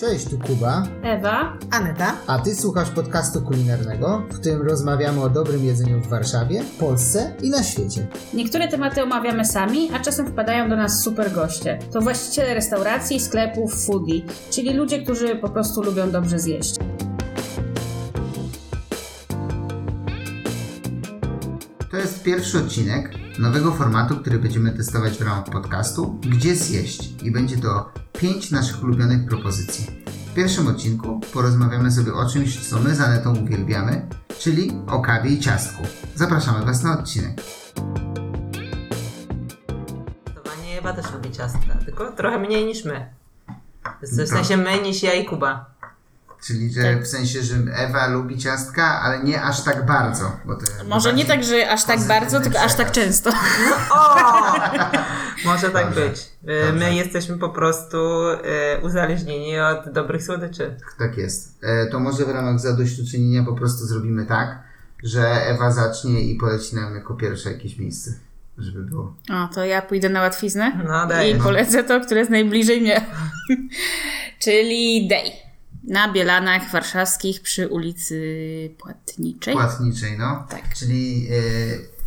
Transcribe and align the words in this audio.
Cześć, 0.00 0.28
tu 0.30 0.38
Kuba, 0.38 0.82
Ewa, 1.02 1.58
Aneta. 1.70 2.16
a 2.26 2.38
ty 2.38 2.54
słuchasz 2.54 2.90
podcastu 2.90 3.42
kulinarnego, 3.42 4.22
w 4.30 4.40
którym 4.40 4.62
rozmawiamy 4.62 5.20
o 5.20 5.30
dobrym 5.30 5.64
jedzeniu 5.64 6.00
w 6.00 6.08
Warszawie, 6.08 6.62
Polsce 6.80 7.36
i 7.42 7.50
na 7.50 7.62
świecie. 7.62 8.06
niektóre 8.34 8.68
tematy 8.68 9.02
omawiamy 9.02 9.44
sami, 9.44 9.90
a 9.94 10.00
czasem 10.00 10.26
wpadają 10.26 10.68
do 10.68 10.76
nas 10.76 11.02
super 11.02 11.32
goście. 11.32 11.78
To 11.92 12.00
właściciele 12.00 12.54
restauracji, 12.54 13.20
sklepów, 13.20 13.84
foodie, 13.86 14.22
czyli 14.50 14.74
ludzie, 14.74 15.02
którzy 15.02 15.36
po 15.36 15.48
prostu 15.48 15.82
lubią 15.82 16.10
dobrze 16.10 16.38
zjeść. 16.38 16.74
To 21.90 21.96
jest 21.96 22.22
pierwszy 22.22 22.58
odcinek 22.58 23.10
nowego 23.38 23.72
formatu, 23.72 24.16
który 24.16 24.38
będziemy 24.38 24.72
testować 24.72 25.12
w 25.12 25.20
ramach 25.22 25.44
podcastu 25.44 26.18
Gdzie 26.20 26.54
zjeść? 26.54 27.14
I 27.22 27.30
będzie 27.30 27.56
to 27.56 27.92
pięć 28.18 28.50
naszych 28.50 28.82
ulubionych 28.82 29.26
propozycji. 29.26 29.86
W 30.30 30.34
pierwszym 30.34 30.66
odcinku 30.66 31.20
porozmawiamy 31.32 31.90
sobie 31.90 32.14
o 32.14 32.30
czymś, 32.30 32.68
co 32.68 32.78
my 32.78 32.94
z 32.94 33.00
Anetą 33.00 33.36
uwielbiamy, 33.36 34.06
czyli 34.38 34.72
o 34.86 35.00
kawie 35.00 35.30
i 35.30 35.40
ciastku. 35.40 35.82
Zapraszamy 36.14 36.66
Was 36.66 36.82
na 36.82 36.98
odcinek. 36.98 37.42
Ewa 40.78 40.92
też 40.92 41.12
lubi 41.12 41.30
ciastka, 41.30 41.74
tylko 41.84 42.12
trochę 42.12 42.38
mniej 42.38 42.66
niż 42.66 42.84
my. 42.84 43.10
W 44.02 44.28
sensie 44.28 44.56
my 44.56 44.82
niż 44.82 45.02
ja 45.02 45.14
i 45.14 45.24
Kuba. 45.24 45.77
Czyli, 46.40 46.72
że 46.72 47.00
w 47.00 47.06
sensie, 47.06 47.42
że 47.42 47.54
Ewa 47.74 48.06
lubi 48.06 48.38
ciastka, 48.38 49.00
ale 49.00 49.24
nie 49.24 49.42
aż 49.42 49.64
tak 49.64 49.86
bardzo. 49.86 50.36
Bo 50.44 50.54
to 50.54 50.64
Może 50.88 51.12
nie 51.12 51.24
tak, 51.24 51.44
że 51.44 51.70
aż 51.70 51.84
tak 51.84 52.00
bardzo, 52.00 52.40
tylko 52.40 52.60
aż 52.60 52.74
tak 52.74 52.92
często. 52.92 53.30
O! 53.90 54.16
Może 55.44 55.70
tak 55.70 55.86
Dobrze. 55.86 56.08
być. 56.08 56.18
Y, 56.18 56.66
Dobrze. 56.66 56.72
My 56.72 56.94
jesteśmy 56.94 57.38
po 57.38 57.48
prostu 57.48 57.98
y, 58.78 58.84
uzależnieni 58.84 59.60
od 59.60 59.92
dobrych 59.92 60.22
słodyczy. 60.22 60.76
Tak 60.98 61.16
jest. 61.16 61.58
E, 61.62 61.86
to 61.86 62.00
może 62.00 62.24
w 62.24 62.28
ramach 62.28 62.60
zadośćuczynienia 62.60 63.44
po 63.44 63.54
prostu 63.54 63.86
zrobimy 63.86 64.26
tak, 64.26 64.62
że 65.04 65.22
Ewa 65.28 65.72
zacznie 65.72 66.20
i 66.20 66.36
poleci 66.36 66.76
nam 66.76 66.94
jako 66.94 67.14
pierwsze 67.14 67.52
jakieś 67.52 67.78
miejsce, 67.78 68.10
żeby 68.58 68.82
było. 68.82 69.14
O, 69.30 69.48
to 69.54 69.64
ja 69.64 69.82
pójdę 69.82 70.08
na 70.08 70.20
łatwiznę 70.20 70.72
No 71.08 71.22
i 71.22 71.34
polecę 71.34 71.84
to, 71.84 72.00
które 72.00 72.20
jest 72.20 72.30
najbliżej 72.30 72.80
mnie. 72.80 73.06
czyli 74.44 75.08
Day. 75.08 75.47
Na 75.88 76.12
Bielanach 76.12 76.70
Warszawskich 76.70 77.40
przy 77.40 77.68
ulicy 77.68 78.20
Płatniczej. 78.78 79.54
Płatniczej, 79.54 80.18
no. 80.18 80.46
Tak. 80.50 80.74
Czyli 80.74 81.28
e, 81.30 81.98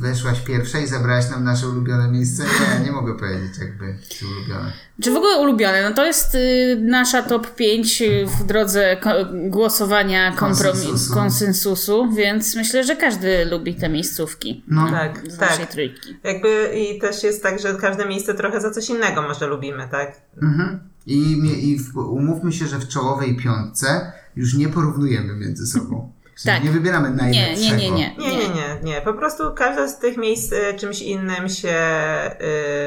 weszłaś 0.00 0.40
pierwsza 0.40 0.78
i 0.78 0.86
zabrałaś 0.86 1.30
nam 1.30 1.44
nasze 1.44 1.68
ulubione 1.68 2.08
miejsce. 2.10 2.42
Nie, 2.78 2.84
nie 2.84 2.92
mogę 2.92 3.14
powiedzieć 3.18 3.58
jakby, 3.60 3.98
czy 4.08 4.26
ulubione. 4.26 4.72
Czy 5.02 5.10
w 5.12 5.16
ogóle 5.16 5.36
ulubione? 5.36 5.88
No 5.90 5.94
to 5.96 6.06
jest 6.06 6.34
y, 6.34 6.78
nasza 6.82 7.22
top 7.22 7.54
5 7.54 8.02
w 8.40 8.44
drodze 8.44 8.96
ko- 8.96 9.10
głosowania 9.48 10.32
kompromis- 10.32 10.62
Konsensusu. 10.62 11.14
konsensusu, 11.14 12.12
więc 12.12 12.56
myślę, 12.56 12.84
że 12.84 12.96
każdy 12.96 13.44
lubi 13.44 13.74
te 13.74 13.88
miejscówki. 13.88 14.64
No, 14.68 14.90
Tak, 14.90 15.22
Z 15.32 15.38
tak. 15.38 15.50
naszej 15.50 15.66
trójki. 15.66 16.16
Jakby 16.24 16.72
i 16.74 16.98
też 16.98 17.22
jest 17.22 17.42
tak, 17.42 17.58
że 17.60 17.74
każde 17.74 18.06
miejsce 18.06 18.34
trochę 18.34 18.60
za 18.60 18.70
coś 18.70 18.88
innego 18.90 19.22
może 19.22 19.46
lubimy, 19.46 19.88
tak? 19.90 20.20
Mhm. 20.42 20.89
I, 21.10 21.70
i 21.70 21.78
w, 21.78 21.96
umówmy 21.96 22.52
się, 22.52 22.66
że 22.66 22.78
w 22.78 22.88
czołowej 22.88 23.36
piątce 23.36 24.12
już 24.36 24.54
nie 24.54 24.68
porównujemy 24.68 25.34
między 25.34 25.66
sobą. 25.66 26.12
Tak. 26.44 26.64
Nie 26.64 26.70
wybieramy 26.70 27.10
Nie, 27.10 27.16
najlepszego. 27.16 27.76
nie, 27.76 27.90
nie, 27.90 27.96
nie. 27.96 28.16
Nie, 28.18 28.36
nie, 28.36 28.48
nie, 28.48 28.80
nie. 28.82 29.00
Po 29.00 29.14
prostu 29.14 29.54
każde 29.54 29.88
z 29.88 29.98
tych 29.98 30.16
miejsc 30.16 30.52
y, 30.52 30.74
czymś 30.78 31.02
innym 31.02 31.48
się 31.48 31.78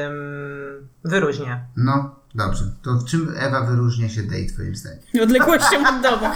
ym, 0.06 0.88
wyróżnia. 1.04 1.64
No, 1.76 2.20
dobrze. 2.34 2.64
To 2.82 2.94
w 2.94 3.04
czym 3.04 3.34
Ewa 3.38 3.60
wyróżnia 3.60 4.08
się 4.08 4.22
Day, 4.22 4.46
twoim 4.46 4.76
zdaniem? 4.76 4.98
Odległością 5.22 5.88
od 5.88 6.02
domu. 6.02 6.26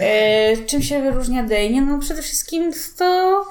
E, 0.00 0.56
czym 0.66 0.82
się 0.82 1.02
wyróżnia 1.02 1.44
Day? 1.44 1.70
Nie, 1.70 1.82
no 1.82 1.98
przede 1.98 2.22
wszystkim 2.22 2.72
to... 2.98 3.44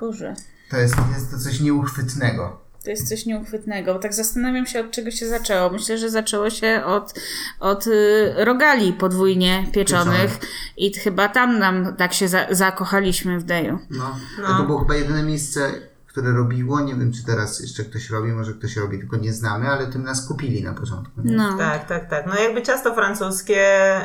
Boże, 0.00 0.34
To 0.70 0.76
jest, 0.76 0.94
jest 1.14 1.30
to 1.30 1.38
coś 1.38 1.60
nieuchwytnego. 1.60 2.65
To 2.86 2.90
jest 2.90 3.08
coś 3.08 3.26
nieuchwytnego. 3.26 3.94
Bo 3.94 3.98
tak 4.00 4.14
zastanawiam 4.14 4.66
się, 4.66 4.80
od 4.80 4.90
czego 4.90 5.10
się 5.10 5.28
zaczęło. 5.28 5.70
Myślę, 5.70 5.98
że 5.98 6.10
zaczęło 6.10 6.50
się 6.50 6.82
od, 6.84 7.14
od 7.60 7.86
y, 7.86 8.34
rogali 8.36 8.92
podwójnie 8.92 9.66
pieczonych 9.72 10.30
Pieczonych. 10.32 10.38
i 10.76 10.94
chyba 10.94 11.28
tam 11.28 11.58
nam 11.58 11.96
tak 11.96 12.12
się 12.12 12.28
za, 12.28 12.46
zakochaliśmy 12.50 13.38
w 13.38 13.42
Deju. 13.44 13.78
No. 13.90 14.16
No. 14.42 14.58
To 14.58 14.62
było 14.64 14.78
chyba 14.78 14.94
jedyne 14.94 15.22
miejsce, 15.22 15.72
które 16.06 16.32
robiło. 16.32 16.80
Nie 16.80 16.94
wiem, 16.94 17.12
czy 17.12 17.24
teraz 17.24 17.60
jeszcze 17.60 17.84
ktoś 17.84 18.10
robi, 18.10 18.32
może 18.32 18.52
ktoś 18.52 18.76
robi, 18.76 18.98
tylko 18.98 19.16
nie 19.16 19.32
znamy, 19.32 19.68
ale 19.68 19.86
tym 19.86 20.02
nas 20.02 20.28
kupili 20.28 20.64
na 20.64 20.74
początku. 20.74 21.20
nie? 21.24 21.36
No. 21.36 21.58
Tak, 21.58 21.88
tak, 21.88 22.10
tak. 22.10 22.26
No 22.26 22.34
jakby 22.34 22.62
ciasto 22.62 22.94
francuskie, 22.94 24.00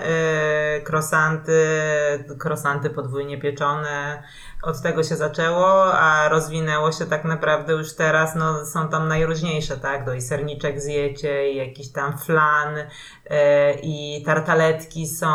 yy, 0.75 0.81
krosanty, 0.83 1.53
krosanty 2.37 2.89
podwójnie 2.89 3.41
pieczone. 3.41 4.23
Od 4.63 4.81
tego 4.81 5.03
się 5.03 5.15
zaczęło, 5.15 5.93
a 5.93 6.29
rozwinęło 6.29 6.91
się 6.91 7.05
tak 7.05 7.25
naprawdę 7.25 7.73
już 7.73 7.93
teraz, 7.93 8.35
no 8.35 8.65
są 8.65 8.87
tam 8.89 9.07
najróżniejsze, 9.07 9.77
tak? 9.77 10.05
No 10.05 10.13
i 10.13 10.21
serniczek 10.21 10.81
zjecie, 10.81 11.51
i 11.51 11.55
jakiś 11.57 11.91
tam 11.91 12.17
flan, 12.17 12.75
yy, 12.75 13.35
i 13.83 14.23
tartaletki 14.25 15.07
są. 15.07 15.27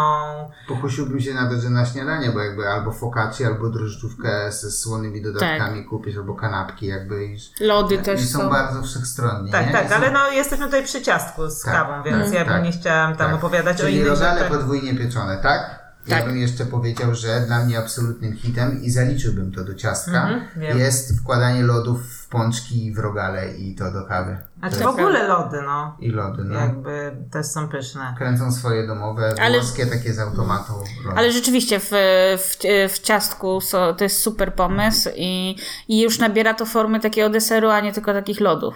Pokusiłbym 0.68 1.20
się 1.20 1.34
nawet, 1.34 1.60
że 1.60 1.70
na 1.70 1.86
śniadanie, 1.86 2.30
bo 2.30 2.40
jakby 2.40 2.68
albo 2.68 2.92
focaccia, 2.92 3.46
albo 3.46 3.68
drożdżówkę 3.70 4.52
ze 4.52 4.70
słonymi 4.70 5.22
dodatkami 5.22 5.84
kupić, 5.84 6.16
albo 6.16 6.34
kanapki 6.34 6.86
jakby 6.86 7.24
i, 7.24 7.38
Lody 7.60 7.98
też 7.98 8.20
i 8.20 8.26
są, 8.26 8.38
są. 8.38 8.50
bardzo 8.50 8.82
wszechstronni. 8.82 9.50
Tak, 9.50 9.66
nie? 9.66 9.72
tak, 9.72 9.86
I 9.86 9.88
są- 9.88 9.94
ale 9.94 10.10
no 10.10 10.28
jesteśmy 10.30 10.64
tutaj 10.66 10.84
przy 10.84 11.02
ciastku 11.02 11.48
z 11.50 11.62
Tak, 11.62 11.74
kawą, 11.74 12.02
więc 12.02 12.24
tak, 12.24 12.34
ja 12.34 12.44
bym 12.44 12.54
tak, 12.54 12.62
nie 12.64 12.72
chciałam 12.72 13.16
tam 13.16 13.26
tak. 13.30 13.36
opowiadać 13.36 13.76
o 13.76 13.84
Czyli 13.84 13.96
innych 13.96 14.08
rogale 14.08 14.34
rzeczach. 14.34 14.48
podwójnie 14.50 14.94
pieczone, 14.94 15.36
tak? 15.36 15.85
Ja 16.08 16.16
Tak. 16.16 16.26
bym 16.26 16.36
jeszcze 16.38 16.66
powiedział, 16.66 17.14
że 17.14 17.40
dla 17.40 17.64
mnie 17.64 17.78
absolutnym 17.78 18.36
hitem 18.36 18.82
i 18.82 18.90
zaliczyłbym 18.90 19.52
to 19.52 19.64
do 19.64 19.74
ciastka, 19.74 20.28
Mhm, 20.28 20.78
jest 20.78 21.20
wkładanie 21.20 21.62
lodów 21.62 22.06
w 22.06 22.28
pączki, 22.28 22.92
w 22.92 22.98
rogale 22.98 23.54
i 23.56 23.74
to 23.74 23.92
do 23.92 24.04
kawy. 24.04 24.38
A 24.60 24.66
To 24.66 24.70
czy 24.70 24.76
w 24.76 24.80
jest- 24.86 24.90
ogóle 24.98 25.28
lody, 25.28 25.56
no. 25.66 25.96
I 26.00 26.10
lody, 26.10 26.44
no. 26.44 26.60
Jakby 26.60 27.16
też 27.30 27.46
są 27.46 27.68
pyszne. 27.68 28.14
Kręcą 28.18 28.52
swoje 28.52 28.86
domowe, 28.86 29.34
Ale- 29.40 29.58
włoskie 29.60 29.86
takie 29.86 30.12
z 30.14 30.18
automatu. 30.18 30.72
lody. 31.04 31.18
Ale 31.18 31.32
rzeczywiście 31.32 31.80
w, 31.80 31.90
w, 32.38 32.56
w 32.94 32.98
ciastku 32.98 33.60
so, 33.60 33.94
to 33.94 34.04
jest 34.04 34.18
super 34.22 34.54
pomysł 34.54 35.08
i, 35.16 35.56
i 35.88 36.00
już 36.02 36.18
nabiera 36.18 36.54
to 36.54 36.66
formy 36.66 37.00
takiego 37.00 37.30
deseru, 37.30 37.68
a 37.70 37.80
nie 37.80 37.92
tylko 37.92 38.12
takich 38.12 38.40
lodów. 38.40 38.74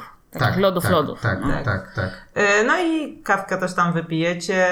Lodów, 0.57 0.83
tak, 0.83 0.93
lodów. 0.93 1.21
Tak, 1.21 1.41
no. 1.41 1.49
tak, 1.49 1.65
tak, 1.65 1.95
tak. 1.95 2.11
Y, 2.37 2.65
No 2.67 2.79
i 2.79 3.23
kawkę 3.23 3.59
też 3.59 3.75
tam 3.75 3.93
wypijecie. 3.93 4.67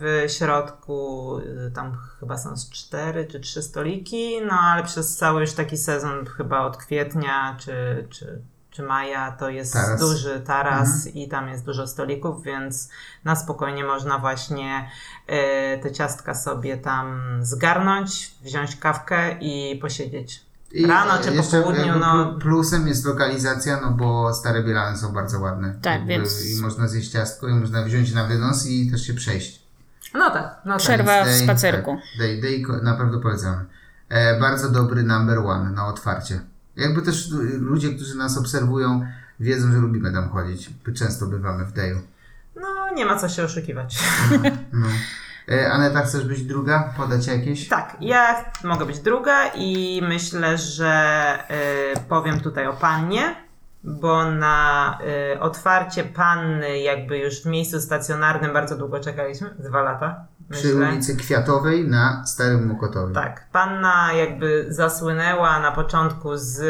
W 0.00 0.24
środku 0.32 1.38
y, 1.38 1.70
tam 1.74 1.96
chyba 2.20 2.38
są 2.38 2.56
z 2.56 2.70
cztery 2.70 3.26
czy 3.26 3.40
trzy 3.40 3.62
stoliki, 3.62 4.40
no 4.46 4.52
ale 4.60 4.82
przez 4.84 5.16
cały 5.16 5.40
już 5.40 5.52
taki 5.52 5.76
sezon, 5.76 6.26
chyba 6.26 6.60
od 6.60 6.76
kwietnia 6.76 7.56
czy, 7.60 8.06
czy, 8.10 8.42
czy 8.70 8.82
maja, 8.82 9.32
to 9.32 9.48
jest 9.50 9.72
Taras. 9.72 10.00
duży 10.00 10.40
taras 10.40 10.88
Mhm. 11.06 11.14
i 11.14 11.28
tam 11.28 11.48
jest 11.48 11.64
dużo 11.64 11.86
stolików, 11.86 12.42
więc 12.42 12.88
na 13.24 13.36
spokojnie 13.36 13.84
można 13.84 14.18
właśnie 14.18 14.88
y, 15.76 15.80
te 15.82 15.92
ciastka 15.92 16.34
sobie 16.34 16.76
tam 16.76 17.20
zgarnąć, 17.40 18.34
wziąć 18.42 18.76
kawkę 18.76 19.36
i 19.40 19.78
posiedzieć. 19.82 20.44
I 20.74 20.86
Rano 20.86 21.12
czy 21.22 21.32
po 21.32 21.42
południu, 21.42 21.98
no. 22.00 22.32
plu- 22.32 22.38
Plusem 22.40 22.88
jest 22.88 23.04
lokalizacja, 23.04 23.80
no 23.80 23.90
bo 23.90 24.34
stare 24.34 24.62
Bielany 24.62 24.96
są 24.98 25.12
bardzo 25.12 25.40
ładne. 25.40 25.74
Tak, 25.82 25.94
Jakby 25.98 26.12
więc- 26.12 26.46
I 26.58 26.62
można 26.62 26.88
zjeść 26.88 27.10
ciastko, 27.10 27.48
i 27.48 27.54
można 27.54 27.82
wziąć 27.82 28.12
na 28.14 28.24
wynos 28.24 28.66
i 28.66 28.90
też 28.90 29.06
się 29.06 29.14
przejść. 29.14 29.62
No 30.14 30.30
tak, 30.30 30.56
no 30.64 30.72
tak. 30.72 30.80
Przerwa 30.82 31.24
w 31.24 31.26
Day- 31.26 31.44
spacerku. 31.44 31.96
Tak, 31.96 32.18
day, 32.18 32.40
day, 32.40 32.62
ko- 32.62 32.76
naprawdę 32.82 33.20
polecamy. 33.20 33.64
E, 34.08 34.40
bardzo 34.40 34.70
dobry 34.70 35.02
number 35.02 35.38
one 35.38 35.70
na 35.70 35.86
otwarcie. 35.86 36.40
Jakby 36.76 37.02
też 37.02 37.30
ludzie, 37.58 37.94
którzy 37.94 38.14
nas 38.16 38.38
obserwują, 38.38 39.06
wiedzą, 39.40 39.72
że 39.72 39.78
lubimy 39.78 40.12
tam 40.12 40.28
chodzić. 40.28 40.70
Często 40.94 41.26
bywamy 41.26 41.64
w 41.64 41.72
Dayu. 41.72 42.00
No 42.56 42.94
nie 42.94 43.06
ma 43.06 43.18
co 43.18 43.28
się 43.28 43.44
oszukiwać. 43.44 43.98
No. 44.30 44.48
E, 44.48 44.50
Aneta, 45.72 46.02
chcesz 46.02 46.24
być 46.24 46.42
druga? 46.42 46.92
Podać 46.96 47.26
jakieś? 47.26 47.68
Tak, 47.68 47.96
ja 48.00 48.44
mogę 48.64 48.86
być 48.86 48.98
druga 48.98 49.48
i 49.54 50.02
myślę, 50.08 50.58
że 50.58 51.24
y, 51.96 52.00
powiem 52.08 52.40
tutaj 52.40 52.66
o 52.66 52.72
pannie, 52.72 53.34
bo 53.84 54.30
na 54.30 54.98
y, 55.34 55.40
otwarcie 55.40 56.04
panny, 56.04 56.78
jakby 56.78 57.18
już 57.18 57.42
w 57.42 57.46
miejscu 57.46 57.80
stacjonarnym, 57.80 58.52
bardzo 58.52 58.76
długo 58.76 59.00
czekaliśmy 59.00 59.54
dwa 59.58 59.82
lata. 59.82 60.26
Przy 60.50 60.66
Myślę. 60.74 60.88
ulicy 60.88 61.16
Kwiatowej 61.16 61.88
na 61.88 62.26
Starym 62.26 62.66
Mokotowie. 62.66 63.14
Tak, 63.14 63.46
panna 63.52 64.12
jakby 64.12 64.66
zasłynęła 64.68 65.58
na 65.60 65.72
początku 65.72 66.36
z 66.36 66.62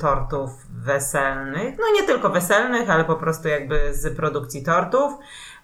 tortów 0.00 0.50
weselnych, 0.70 1.74
no 1.78 1.84
nie 2.00 2.06
tylko 2.06 2.30
weselnych, 2.30 2.90
ale 2.90 3.04
po 3.04 3.14
prostu 3.14 3.48
jakby 3.48 3.94
z 3.94 4.16
produkcji 4.16 4.62
tortów. 4.62 5.12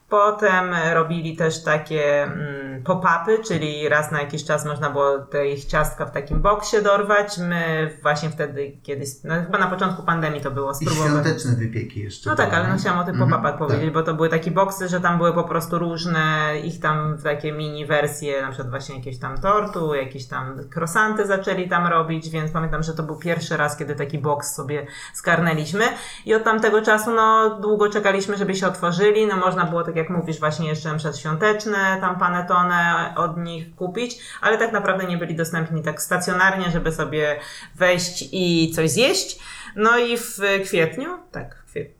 Potem 0.08 0.70
robili 0.94 1.36
też 1.36 1.62
takie 1.64 2.22
mm, 2.22 2.82
pop-upy, 2.84 3.38
czyli 3.48 3.88
raz 3.88 4.10
na 4.12 4.20
jakiś 4.20 4.44
czas 4.44 4.64
można 4.66 4.90
było 4.90 5.18
te 5.18 5.48
ich 5.48 5.64
ciastka 5.64 6.06
w 6.06 6.10
takim 6.12 6.42
boksie 6.42 6.82
dorwać. 6.82 7.38
My 7.38 7.90
właśnie 8.02 8.30
wtedy 8.30 8.72
kiedyś, 8.82 9.08
no 9.24 9.34
chyba 9.34 9.58
na 9.58 9.66
początku 9.66 10.02
pandemii 10.02 10.40
to 10.40 10.50
było, 10.50 10.70
I 10.70 10.74
spróbować. 10.74 11.10
świąteczne 11.10 11.52
wypieki 11.56 12.00
jeszcze. 12.00 12.30
No 12.30 12.36
tak, 12.36 12.54
ale 12.54 12.68
no 12.68 12.76
chciałam 12.78 12.98
o 12.98 13.04
tych 13.04 13.14
Mhm, 13.14 13.30
pop-upach 13.30 13.58
powiedzieć, 13.58 13.84
tak. 13.84 13.94
bo 13.94 14.02
to 14.02 14.14
były 14.14 14.28
takie 14.28 14.50
boksy, 14.50 14.88
że 14.88 15.00
tam 15.00 15.18
były 15.18 15.32
po 15.32 15.44
prostu 15.44 15.78
różne, 15.78 16.52
ich 16.64 16.80
tam 16.80 17.18
takie 17.24 17.52
mini 17.52 17.86
wersje, 17.86 18.42
na 18.42 18.48
przykład 18.48 18.70
właśnie 18.70 18.96
jakieś 18.96 19.18
tam 19.18 19.38
tortu, 19.40 19.94
jakieś 19.94 20.26
tam 20.28 20.58
krosanty 20.70 21.26
zaczęli 21.26 21.68
tam 21.68 21.86
robić, 21.86 22.28
więc 22.30 22.50
pamiętam, 22.52 22.82
że 22.82 22.94
to 22.94 23.02
był 23.02 23.16
pierwszy 23.16 23.56
raz, 23.56 23.76
kiedy 23.76 23.94
taki 23.94 24.18
boks 24.18 24.54
sobie 24.54 24.86
skarnęliśmy 25.14 25.84
i 26.26 26.34
od 26.34 26.44
tamtego 26.44 26.82
czasu 26.82 27.14
no 27.14 27.58
długo 27.60 27.88
czekaliśmy, 27.90 28.36
żeby 28.36 28.54
się 28.54 28.66
otworzyli, 28.66 29.26
no 29.26 29.36
można 29.36 29.64
było, 29.64 29.82
tak 29.84 29.96
jak 29.98 30.10
mówisz, 30.10 30.40
właśnie 30.40 30.68
jeszcze 30.68 30.96
przedświąteczne 30.96 31.98
tam 32.00 32.18
panetone 32.18 33.12
od 33.16 33.36
nich 33.36 33.74
kupić, 33.74 34.18
ale 34.40 34.58
tak 34.58 34.72
naprawdę 34.72 35.06
nie 35.06 35.18
byli 35.18 35.36
dostępni 35.36 35.82
tak 35.82 36.02
stacjonarnie, 36.02 36.70
żeby 36.70 36.92
sobie 36.92 37.40
wejść 37.76 38.28
i 38.32 38.72
coś 38.74 38.90
zjeść. 38.90 39.38
No 39.76 39.98
i 39.98 40.18
w 40.18 40.40
kwietniu, 40.64 41.08
tak, 41.32 41.62
w 41.66 41.70
kwietniu, 41.70 41.98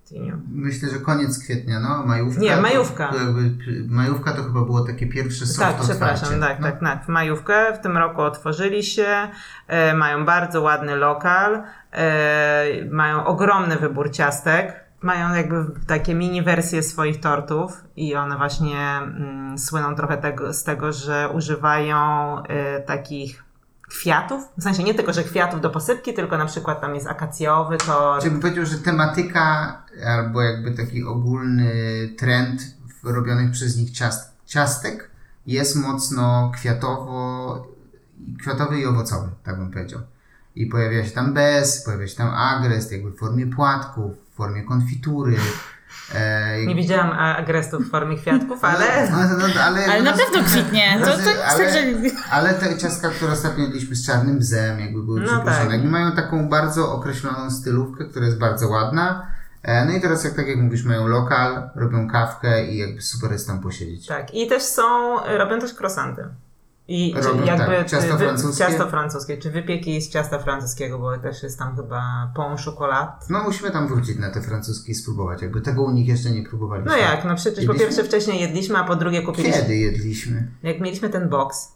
Myślę, 0.52 0.88
że 0.88 0.98
koniec 0.98 1.44
kwietnia, 1.44 1.80
no, 1.80 2.06
majówka. 2.06 2.40
Nie, 2.40 2.56
majówka. 2.56 3.08
To, 3.08 3.16
jakby, 3.16 3.50
majówka 3.88 4.32
to 4.32 4.42
chyba 4.42 4.60
było 4.60 4.80
takie 4.80 5.06
pierwsze 5.06 5.46
soft 5.46 5.58
Tak, 5.58 5.76
przepraszam, 5.80 6.40
tak, 6.40 6.60
no. 6.60 6.66
tak, 6.66 6.80
tak. 6.80 7.04
W 7.04 7.08
majówkę 7.08 7.74
w 7.74 7.82
tym 7.82 7.96
roku 7.96 8.20
otworzyli 8.20 8.82
się, 8.82 9.28
e, 9.66 9.94
mają 9.94 10.24
bardzo 10.24 10.62
ładny 10.62 10.96
lokal, 10.96 11.62
e, 11.92 12.84
mają 12.90 13.26
ogromny 13.26 13.76
wybór 13.76 14.10
ciastek. 14.10 14.87
Mają 15.02 15.34
jakby 15.34 15.64
takie 15.86 16.14
mini 16.14 16.42
wersje 16.42 16.82
swoich 16.82 17.20
tortów 17.20 17.84
i 17.96 18.14
one 18.14 18.36
właśnie 18.36 18.78
mm, 18.78 19.58
słyną 19.58 19.94
trochę 19.94 20.16
tego, 20.16 20.52
z 20.52 20.64
tego, 20.64 20.92
że 20.92 21.30
używają 21.34 21.96
e, 22.42 22.80
takich 22.80 23.44
kwiatów. 23.88 24.48
W 24.58 24.62
sensie 24.62 24.84
nie 24.84 24.94
tylko, 24.94 25.12
że 25.12 25.24
kwiatów 25.24 25.60
do 25.60 25.70
posypki, 25.70 26.14
tylko 26.14 26.38
na 26.38 26.46
przykład 26.46 26.80
tam 26.80 26.94
jest 26.94 27.06
akacjowy 27.06 27.78
tort. 27.78 28.24
Czy 28.24 28.30
bym 28.30 28.40
powiedział, 28.40 28.66
że 28.66 28.78
tematyka 28.78 29.76
albo 30.06 30.42
jakby 30.42 30.70
taki 30.70 31.04
ogólny 31.04 31.72
trend 32.18 32.60
robionych 33.04 33.50
przez 33.50 33.76
nich 33.76 33.90
ciast, 33.90 34.36
ciastek 34.46 35.10
jest 35.46 35.76
mocno 35.76 36.50
kwiatowo, 36.54 37.66
kwiatowy 38.40 38.80
i 38.80 38.86
owocowy, 38.86 39.28
tak 39.44 39.58
bym 39.58 39.70
powiedział. 39.70 40.00
I 40.62 40.66
pojawia 40.66 41.04
się 41.04 41.10
tam 41.10 41.34
bez, 41.34 41.84
pojawia 41.84 42.06
się 42.06 42.16
tam 42.16 42.28
agres, 42.34 42.92
jakby 42.92 43.10
w 43.10 43.18
formie 43.18 43.46
płatków, 43.46 44.12
w 44.32 44.36
formie 44.36 44.62
konfitury. 44.62 45.36
E, 46.14 46.66
Nie 46.66 46.74
widziałam 46.74 47.10
a- 47.10 47.36
agrestów 47.36 47.86
w 47.86 47.90
formie 47.90 48.16
kwiatków, 48.16 48.64
ale... 48.64 49.10
No, 49.10 49.16
no, 49.18 49.48
no, 49.54 49.60
ale, 49.62 49.84
Ale 49.84 50.02
na 50.02 50.10
no, 50.10 50.16
pewno 50.16 50.48
kwitnie. 50.48 50.96
To, 51.04 51.06
to 51.06 51.44
ale, 51.46 51.72
że... 51.72 51.78
ale 52.30 52.54
te 52.54 52.78
ciastka, 52.78 53.08
które 53.10 53.32
ostatnio 53.32 53.64
jedliśmy 53.64 53.96
z 53.96 54.06
czarnym 54.06 54.38
bzem, 54.38 54.80
jakby 54.80 55.02
były 55.02 55.20
No 55.20 55.44
tak. 55.44 55.70
jakby 55.72 55.88
mają 55.88 56.12
taką 56.12 56.48
bardzo 56.48 56.92
określoną 56.92 57.50
stylówkę, 57.50 58.04
która 58.04 58.26
jest 58.26 58.38
bardzo 58.38 58.68
ładna. 58.68 59.26
E, 59.62 59.84
No 59.84 59.92
i 59.92 60.00
teraz, 60.00 60.24
jak 60.24 60.34
tak 60.34 60.48
jak 60.48 60.58
mówisz, 60.58 60.84
mają 60.84 61.06
lokal, 61.06 61.70
robią 61.74 62.08
kawkę 62.10 62.66
i 62.66 62.78
jakby 62.78 63.02
super 63.02 63.32
jest 63.32 63.46
tam 63.46 63.60
posiedzieć. 63.60 64.06
Tak, 64.06 64.34
i 64.34 64.46
też 64.46 64.62
są, 64.62 65.16
robią 65.38 65.60
też 65.60 65.74
croissanty. 65.74 66.24
I 66.90 67.14
Robią, 67.16 67.44
jakby 67.44 67.76
tak, 67.76 67.90
ciasto 67.90 68.12
wy- 68.16 68.24
francuskie. 68.24 68.64
ciasto 68.64 68.86
francuskie, 68.90 69.36
czy 69.38 69.50
wypieki 69.50 70.00
z 70.02 70.08
ciasta 70.10 70.38
francuskiego, 70.38 70.98
bo 70.98 71.18
też 71.18 71.42
jest 71.42 71.58
tam 71.58 71.76
chyba 71.76 72.32
pont 72.36 72.60
chocolat. 72.60 73.26
No 73.30 73.42
musimy 73.42 73.70
tam 73.70 73.88
wrócić 73.88 74.18
na 74.18 74.30
te 74.30 74.40
francuskie 74.42 74.92
i 74.92 74.94
spróbować, 74.94 75.42
jakby 75.42 75.60
tego 75.60 75.82
u 75.82 75.90
nich 75.90 76.08
jeszcze 76.08 76.30
nie 76.30 76.42
próbowaliśmy. 76.42 76.90
No 76.92 76.96
jak, 76.98 77.24
no 77.24 77.34
przecież 77.36 77.54
po 77.54 77.60
Jedliśmy? 77.60 77.86
pierwsze 77.86 78.04
wcześniej 78.04 78.40
jedliśmy, 78.40 78.78
a 78.78 78.84
po 78.84 78.96
drugie 78.96 79.22
kupiliśmy. 79.22 79.60
Kiedy 79.62 79.76
jedliśmy? 79.76 80.48
Jak 80.62 80.80
mieliśmy 80.80 81.08
ten 81.08 81.28
box. 81.28 81.72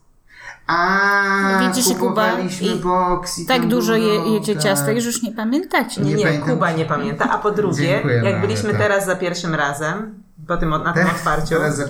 A, 0.66 1.60
Widzisz, 1.68 1.96
Kuba, 1.98 2.32
i 2.60 2.76
boks 2.82 3.38
i 3.38 3.46
Tak 3.46 3.66
dużo 3.68 3.94
je, 3.96 4.20
było, 4.20 4.34
jecie 4.34 4.54
tak. 4.54 4.62
ciastek, 4.62 5.00
że 5.00 5.06
już 5.06 5.22
nie 5.22 5.32
pamiętacie. 5.32 6.00
Nie, 6.00 6.14
Nie 6.14 6.24
nie. 6.32 6.38
Kuba 6.38 6.72
nie 6.72 6.84
pamięta. 6.84 7.30
A 7.30 7.38
po 7.38 7.50
drugie, 7.50 8.02
jak 8.22 8.40
byliśmy 8.40 8.70
tak. 8.70 8.78
teraz 8.80 9.06
za 9.06 9.16
pierwszym 9.16 9.54
razem, 9.54 10.21
po 10.46 10.56
tym, 10.56 10.70
na 10.70 10.92
tym 10.92 11.06
otwarciu, 11.06 11.48
Teraz 11.48 11.80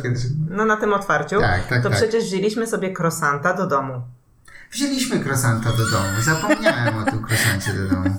no 0.51 0.65
na 0.65 0.77
tym 0.77 0.93
otwarciu, 0.93 1.41
Tak, 1.41 1.67
tak, 1.69 1.83
to 1.83 1.89
tak. 1.89 1.99
przecież 1.99 2.25
wzięliśmy 2.25 2.67
sobie 2.67 2.93
croissanta 2.93 3.55
do 3.55 3.67
domu. 3.67 4.03
Wzięliśmy 4.73 5.21
krosanta 5.21 5.71
do 5.73 5.91
domu. 5.91 6.09
Zapomniałem 6.21 6.97
o 6.97 7.05
tym 7.11 7.23
krosancie 7.23 7.75
do 7.75 7.89
domu. 7.89 8.17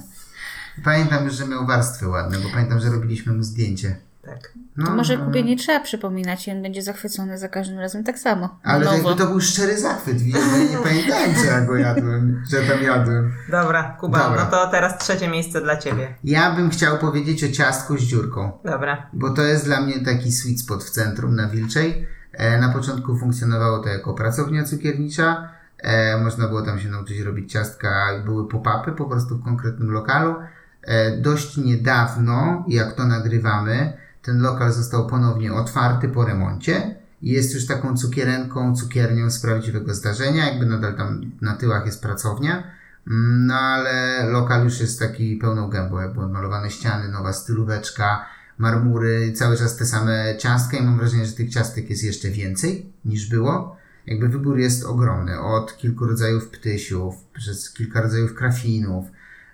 Pamiętam 0.84 1.26
już, 1.26 1.34
że 1.34 1.48
miał 1.48 1.66
warstwy 1.68 2.08
ładne, 2.08 2.38
bo 2.40 2.50
pamiętam, 2.50 2.80
że 2.80 2.90
robiliśmy 2.90 3.34
mu 3.34 3.44
zdjęcie. 3.44 3.96
Tak. 4.26 4.54
No, 4.78 4.86
To 4.86 4.96
może 4.96 5.18
no. 5.18 5.26
Kubie 5.26 5.44
nie 5.44 5.58
trzeba 5.58 5.80
przypominać 5.80 6.48
i 6.48 6.52
on 6.52 6.62
będzie 6.62 6.82
zachwycony 6.82 7.38
za 7.38 7.50
każdym 7.50 7.80
razem 7.80 8.04
tak 8.04 8.20
samo. 8.20 8.60
Ale 8.64 8.86
nowo. 8.86 8.98
jakby 8.98 9.16
to 9.16 9.28
był 9.28 9.42
szczery 9.42 9.80
zachwyt, 9.80 10.18
bo 10.32 10.38
ja 10.38 10.58
nie 10.72 10.78
pamiętałem, 10.90 11.36
że 11.36 11.46
ja 11.46 11.62
go 11.62 11.76
jadłem, 11.76 12.44
że 12.50 12.62
tam 12.62 12.84
jadłem. 12.84 13.34
Dobra, 13.52 13.98
Kuba, 14.00 14.20
Dobra. 14.20 14.44
no 14.46 14.52
to 14.52 14.68
teraz 14.68 14.98
trzecie 14.98 15.28
miejsce 15.28 15.62
dla 15.62 15.78
ciebie. 15.78 16.16
Ja 16.24 16.52
bym 16.56 16.70
chciał 16.70 16.98
powiedzieć 16.98 17.44
o 17.44 17.52
ciastku 17.52 17.98
z 17.98 18.02
dziurką, 18.02 18.52
Dobra. 18.66 19.10
bo 19.14 19.30
to 19.30 19.42
jest 19.42 19.66
dla 19.66 19.82
mnie 19.82 20.06
taki 20.06 20.32
sweet 20.32 20.60
spot 20.60 20.84
w 20.84 20.90
centrum 20.90 21.36
na 21.36 21.48
Wilczej. 21.50 22.08
E, 22.34 22.58
na 22.60 22.70
początku 22.70 23.18
funkcjonowało 23.18 23.80
to 23.80 23.90
jako 23.90 24.14
pracownia 24.14 24.64
cukiernicza. 24.64 25.50
E, 25.78 26.18
można 26.18 26.48
było 26.48 26.62
tam 26.62 26.80
się 26.80 26.90
nauczyć 26.90 27.20
robić 27.20 27.52
ciastka, 27.52 28.06
były 28.26 28.48
pop-upy 28.48 28.92
po 28.92 29.06
prostu 29.06 29.38
w 29.38 29.44
konkretnym 29.44 29.92
lokalu. 29.92 30.36
E, 30.82 31.18
dość 31.18 31.58
niedawno, 31.58 32.66
jak 32.68 32.94
to 32.94 33.04
nagrywamy, 33.06 34.03
ten 34.24 34.42
lokal 34.42 34.74
został 34.74 35.08
ponownie 35.08 35.54
otwarty 35.54 36.10
po 36.10 36.26
remoncie 36.26 36.96
i 37.22 37.30
jest 37.32 37.54
już 37.54 37.66
taką 37.66 37.98
cukierenką, 37.98 38.76
cukiernią 38.76 39.32
z 39.32 39.40
prawdziwego 39.40 39.94
zdarzenia, 39.94 40.50
jakby 40.50 40.66
nadal 40.66 40.96
tam 40.96 41.32
na 41.42 41.56
tyłach 41.56 41.86
jest 41.86 42.02
pracownia. 42.02 42.64
Mm, 43.08 43.46
No 43.46 43.56
ale 43.56 44.24
lokal 44.32 44.64
już 44.64 44.80
jest 44.80 45.00
taki 45.00 45.36
pełną 45.38 45.70
gębą, 45.70 46.02
jakby 46.02 46.22
odmalowane 46.22 46.72
ściany, 46.72 47.08
nowa 47.08 47.34
stylóweczka, 47.34 48.26
marmury, 48.58 49.34
cały 49.34 49.58
czas 49.58 49.78
te 49.78 49.86
same 49.86 50.36
ciastka 50.38 50.78
i 50.78 50.84
mam 50.84 50.98
wrażenie, 50.98 51.26
że 51.26 51.34
tych 51.34 51.50
ciastek 51.50 51.90
jest 51.90 52.04
jeszcze 52.04 52.30
więcej 52.30 52.94
niż 53.06 53.30
było. 53.30 53.78
Jakby 54.08 54.30
wybór 54.30 54.58
jest 54.60 54.84
ogromny, 54.84 55.40
od 55.40 55.78
kilku 55.78 56.06
rodzajów 56.06 56.50
ptysiów, 56.50 57.16
przez 57.34 57.74
kilka 57.74 58.02
rodzajów 58.02 58.34
krafinów, 58.34 59.06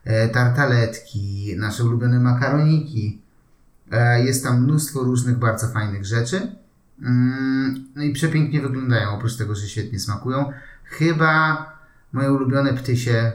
e, 0.03 0.29
tartaletki, 0.29 1.55
nasze 1.57 1.83
ulubione 1.83 2.19
makaroniki. 2.19 3.21
E, 3.91 4.23
jest 4.23 4.43
tam 4.43 4.63
mnóstwo 4.63 5.03
różnych 5.03 5.37
bardzo 5.37 5.67
fajnych 5.67 6.05
rzeczy. 6.05 6.55
Mm, 7.01 7.85
No 7.95 8.03
i 8.03 8.13
przepięknie 8.13 8.61
wyglądają, 8.61 9.09
oprócz 9.09 9.35
tego, 9.35 9.55
że 9.55 9.67
świetnie 9.67 9.99
smakują. 9.99 10.51
Chyba 10.83 11.65
moje 12.13 12.31
ulubione 12.33 12.73
ptysie 12.73 13.31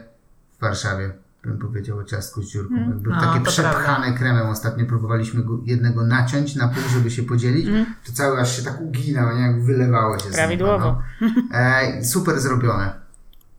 w 0.57 0.61
Warszawie, 0.61 1.11
bym 1.43 1.57
powiedział 1.57 1.97
o 1.97 2.03
ciastku 2.03 2.41
z 2.41 2.51
dziurką. 2.51 2.75
Jakby 2.75 3.09
No, 3.09 3.21
takie 3.21 3.45
przepchane 3.45 4.13
kremem. 4.13 4.47
Ostatnio 4.47 4.85
próbowaliśmy 4.85 5.43
go, 5.43 5.59
jednego 5.65 6.03
naciąć 6.07 6.55
na 6.55 6.67
pół, 6.67 6.83
żeby 6.93 7.11
się 7.11 7.23
podzielić. 7.23 7.67
Mm. 7.67 7.85
To 8.05 8.11
cały 8.13 8.39
aż 8.41 8.57
się 8.57 8.63
tak 8.63 8.81
uginał, 8.81 9.35
nie? 9.35 9.41
Jak 9.41 9.63
wylewało 9.63 10.19
się 10.19 10.29
Prawidłowo. 10.29 11.01
No. 11.21 11.29
E, 11.53 12.03
super 12.03 12.39
zrobione. 12.39 12.93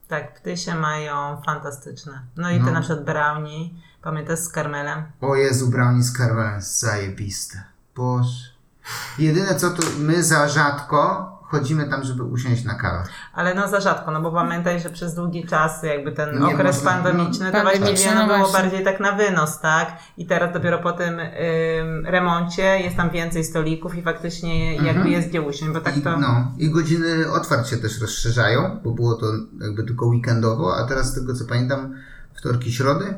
Tak, 0.09 0.35
ptysie 0.41 0.75
mają 0.75 1.43
fantastyczne. 1.47 2.21
No 2.37 2.51
i 2.51 2.59
No. 2.61 2.67
te 2.67 2.73
na 2.73 2.81
przykład 2.81 3.05
brownie, 3.05 3.71
pamiętasz 4.07 4.39
z 4.39 4.49
karmelem? 4.49 5.03
O 5.21 5.37
Jezu, 5.37 5.71
brownie 5.71 6.03
z 6.03 6.13
karmelem, 6.19 6.61
zajebiste. 6.61 7.63
Boże. 7.97 8.45
Jedyne 9.19 9.55
co 9.55 9.71
to 9.71 9.83
my 9.99 10.23
za 10.23 10.49
rzadko 10.49 11.33
chodzimy 11.43 11.89
tam, 11.91 12.05
żeby 12.05 12.23
usiąść 12.23 12.65
na 12.65 12.75
kawę. 12.75 13.03
Ale 13.35 13.55
no 13.55 13.69
za 13.69 13.81
rzadko, 13.81 14.11
no 14.11 14.21
bo 14.21 14.33
pamiętaj, 14.33 14.81
że 14.81 14.91
przez 14.91 15.15
długi 15.15 15.47
czas 15.47 15.83
jakby 15.83 16.13
ten 16.13 16.41
Nie 16.41 16.55
okres 16.55 16.77
można- 16.77 16.91
pandemiczny 16.91 17.47
to 17.47 17.53
Pandemiczny, 17.53 17.87
właściwie 17.87 18.15
no 18.15 18.27
no 18.27 18.37
było 18.39 18.53
bardziej 18.53 18.85
tak 18.85 19.01
na 19.01 19.13
wynos, 19.13 19.61
tak? 19.61 19.97
I 20.17 20.27
teraz 20.27 20.53
dopiero 20.53 20.79
po 20.79 20.93
tym 20.93 21.19
ym, 21.21 22.07
remoncie 22.07 22.63
jest 22.81 22.97
tam 22.97 23.11
więcej 23.11 23.45
stolików 23.45 23.95
i 23.95 24.03
faktycznie 24.03 24.75
jakby 24.75 24.89
Mhm. 24.91 25.09
jest 25.13 25.29
gdzie 25.29 25.43
usiąść, 25.43 25.73
bo 25.73 25.81
tak 25.81 25.97
I, 25.97 26.03
to... 26.03 26.17
no, 26.17 26.53
I 26.59 26.71
godziny 26.71 27.31
otwarć 27.33 27.69
się 27.69 27.77
też 27.77 28.01
rozszerzają, 28.01 28.81
bo 28.85 28.91
było 28.91 29.15
to 29.15 29.27
jakby 29.61 29.85
tylko 29.85 30.07
weekendowo, 30.07 30.77
a 30.77 30.85
teraz 30.89 31.07
z 31.13 31.15
tego 31.15 31.35
co 31.35 31.45
pamiętam 31.45 31.95
wtorki, 32.35 32.73
środy, 32.73 33.15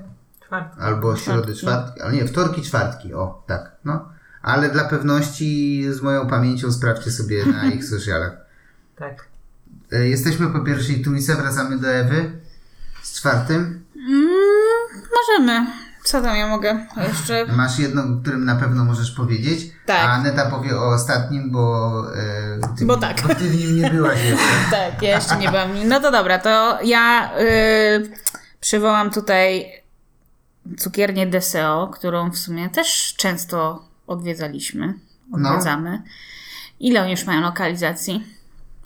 Czwartki. 0.48 0.80
albo 0.80 1.16
środy, 1.16 1.54
czwartki, 1.54 2.00
ale 2.00 2.12
nie, 2.12 2.26
wtorki, 2.26 2.62
czwartki, 2.62 3.14
o 3.14 3.42
tak, 3.46 3.70
no. 3.84 4.08
Ale 4.42 4.68
dla 4.68 4.84
pewności 4.84 5.84
z 5.92 6.00
moją 6.02 6.26
pamięcią 6.26 6.72
sprawdźcie 6.72 7.10
sobie 7.10 7.46
na 7.46 7.64
ich 7.74 7.84
socialach. 7.84 8.32
Tak. 8.96 9.24
E, 9.92 10.08
Jesteśmy 10.08 10.46
po 10.46 10.60
pierwszej 10.60 11.02
trójce, 11.02 11.34
wracamy 11.34 11.78
do 11.78 11.88
Ewy 11.88 12.30
z 13.02 13.18
czwartym. 13.20 13.84
Mm, 13.96 14.28
możemy. 15.16 15.66
Co 16.04 16.22
tam 16.22 16.36
ja 16.36 16.46
mogę 16.48 16.86
jeszcze? 17.08 17.46
Masz 17.46 17.78
jedno, 17.78 18.02
o 18.02 18.20
którym 18.22 18.44
na 18.44 18.56
pewno 18.56 18.84
możesz 18.84 19.10
powiedzieć, 19.10 19.72
Tak. 19.86 19.96
a 20.00 20.12
Aneta 20.12 20.50
powie 20.50 20.76
o 20.76 20.88
ostatnim, 20.88 21.50
bo, 21.52 22.02
e, 22.16 22.76
ty, 22.78 22.86
Bo 22.86 22.96
tak. 22.96 23.22
bo 23.22 23.28
ty 23.34 23.44
w 23.48 23.56
nim 23.56 23.76
nie 23.82 23.90
byłaś 23.90 24.24
jeszcze. 24.24 24.44
Tak, 24.70 25.02
ja 25.02 25.14
jeszcze 25.16 25.36
nie 25.36 25.48
byłam. 25.48 25.68
No 25.88 26.00
to 26.00 26.10
dobra, 26.10 26.38
to 26.38 26.78
ja 26.84 27.30
y, 27.40 28.10
przywołam 28.60 29.10
tutaj 29.10 29.66
cukiernię 30.78 31.26
Deseo, 31.26 31.88
którą 31.88 32.30
w 32.30 32.36
sumie 32.38 32.70
też 32.70 33.14
często 33.16 33.84
odwiedzaliśmy, 34.06 34.94
No. 35.30 35.48
odwiedzamy. 35.50 36.02
Ile 36.80 37.02
oni 37.02 37.10
już 37.10 37.24
mają 37.26 37.40
lokalizacji? 37.40 38.26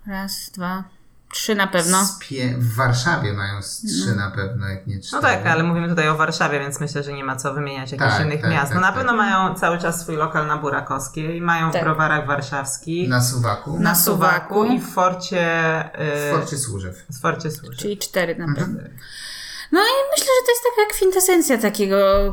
Raz, 0.07 0.51
dwa, 0.55 0.85
trzy 1.33 1.55
na 1.55 1.67
pewno. 1.67 2.05
Z 2.05 2.19
pie- 2.19 2.55
w 2.59 2.75
Warszawie 2.75 3.33
mają 3.33 3.63
z 3.63 3.83
trzy 3.83 4.17
na 4.17 4.31
pewno, 4.31 4.69
jak 4.69 4.87
nie 4.87 4.97
No 4.97 5.03
cztery. 5.03 5.23
tak, 5.23 5.47
ale 5.47 5.63
mówimy 5.63 5.89
tutaj 5.89 6.09
o 6.09 6.17
Warszawie, 6.17 6.61
więc 6.61 6.81
myślę, 6.81 7.03
że 7.03 7.13
nie 7.13 7.25
ma 7.25 7.37
co 7.37 7.55
wymieniać 7.55 7.93
jakichś 7.93 8.11
Tak, 8.11 8.27
innych 8.27 8.41
tak, 8.43 8.51
miast. 8.51 8.75
No 8.75 8.81
tak, 8.81 8.91
na 8.91 8.93
pewno 8.93 9.13
tak. 9.13 9.19
mają 9.19 9.55
cały 9.55 9.79
czas 9.79 10.01
swój 10.01 10.17
lokal 10.17 10.47
na 10.47 10.57
Burakowskiej, 10.59 11.41
mają 11.41 11.71
w 11.71 11.73
Tak. 11.73 11.83
browarach 11.85 12.27
warszawskich, 12.27 13.09
na, 13.09 13.23
Suwaku, 13.23 13.79
Na 13.81 13.95
Suwaku 13.95 14.65
i 14.65 14.81
w 14.81 14.89
Forcie, 14.89 15.47
w 15.99 16.29
y, 16.29 16.39
Forcie 16.39 16.59
Służew. 16.59 17.05
w 17.11 17.21
Forcie 17.21 17.51
Służb. 17.51 17.79
Czyli 17.79 17.99
cztery 17.99 18.35
na 18.37 18.47
pewno. 18.47 18.65
Mhm. 18.81 18.91
No 19.73 19.81
i 19.81 19.95
myślę, 20.13 20.27
że 20.41 20.47
to 20.47 20.53
jest 20.53 20.63
taka 20.77 20.95
kwintesencja 20.95 21.59
takiego 21.59 22.29